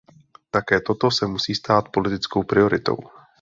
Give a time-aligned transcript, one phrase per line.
[0.51, 2.97] Také toto se musí stát politickou prioritou!